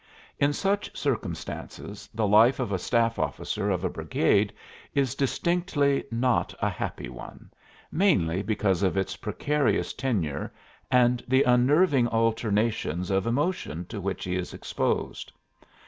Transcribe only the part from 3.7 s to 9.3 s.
a brigade is distinctly "not a happy one," mainly because of its